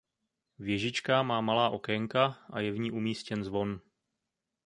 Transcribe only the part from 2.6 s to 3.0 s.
v ní